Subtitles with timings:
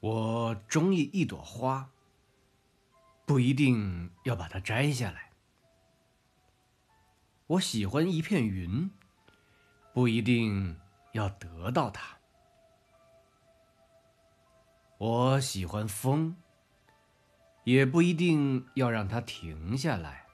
[0.00, 1.90] 我中意一朵花
[3.26, 5.32] 不一定要把它摘下来。
[7.48, 8.88] 我喜欢一片云
[9.92, 10.78] 不一定
[11.12, 12.16] 要得到它。
[14.98, 16.36] 我喜欢风
[17.64, 20.27] 也不一定要让它停下来。